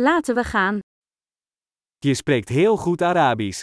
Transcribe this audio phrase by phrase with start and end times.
[0.00, 0.78] Laten we gaan.
[1.98, 3.60] Je spreekt heel goed Arabisch.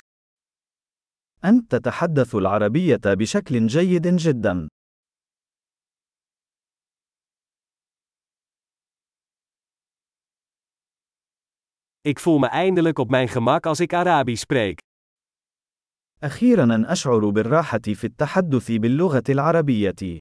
[1.44, 4.68] أنت تتحدث العربية بشكل جيد جدا.
[12.02, 14.79] Ik voel me eindelijk op mijn gemak als ik Arabisch spreek.
[16.23, 20.20] أخيرا أشعر بالراحة في التحدث باللغة العربية.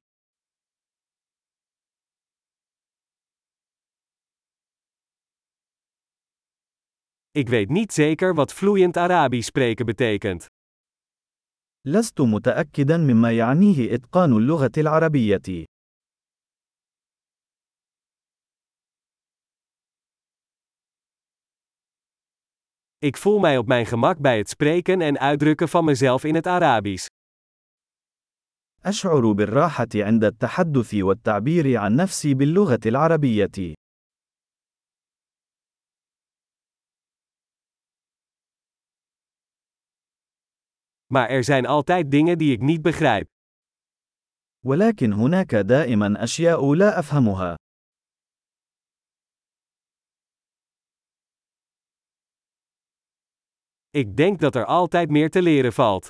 [7.33, 10.45] Ik weet niet zeker wat vloeiend Arabisch spreken betekent.
[11.85, 15.65] لست متأكدا مما يعنيه إتقان اللغة العربية.
[22.97, 26.47] Ik voel mij op mijn gemak bij het spreken en uitdrukken van mezelf in het
[26.47, 27.05] Arabisch.
[28.83, 33.73] أشعر بالراحة عند التحدث والتعبير عن نفسي باللغة العربية.
[41.13, 43.27] Maar er zijn altijd dingen die ik niet begrijp.
[44.65, 47.55] ولكن هناك دائما أشياء لا أفهمها.
[53.89, 56.09] Ik denk dat er altijd meer te leren valt.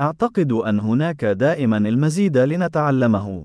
[0.00, 3.44] أعتقد أن هناك دائما المزيد لنتعلمه.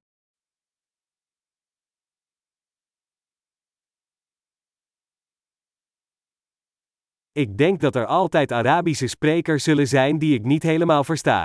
[7.37, 11.43] Ik denk dat er altijd Arabische sprekers zullen zijn die ik niet helemaal versta.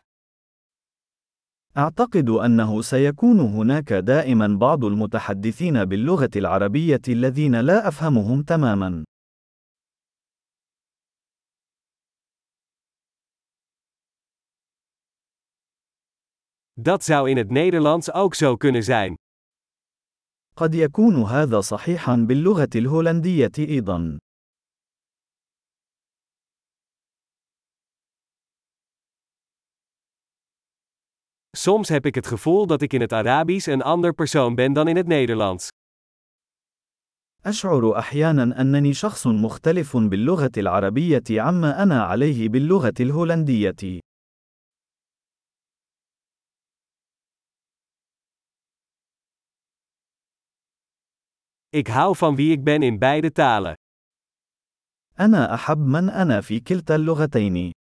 [1.78, 9.04] أعتقد أنه سيكون هناك دائما بعض المتحدثين باللغة العربية الذين لا أفهمهم تماما.
[16.74, 19.16] Dat zou in het Nederlands ook zo kunnen zijn.
[20.56, 24.20] قد يكون هذا صحيحا باللغة الهولندية أيضا.
[31.57, 34.89] Soms heb ik het gevoel dat ik in het Arabisch een ander persoon ben dan
[34.89, 35.69] in het Nederlands.
[37.47, 44.01] أشعر أحيانا أنني شخص مختلف باللغة العربية عما أنا عليه باللغة الهولندية.
[51.71, 53.75] Ik hou van wie ik ben in beide talen.
[55.21, 57.73] أنا أحب من أنا في كلتا اللغتين.